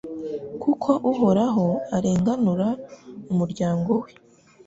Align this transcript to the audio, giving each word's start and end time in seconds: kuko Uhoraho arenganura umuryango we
kuko 0.61 0.89
Uhoraho 1.11 1.67
arenganura 1.97 2.67
umuryango 3.31 3.91
we 4.01 4.09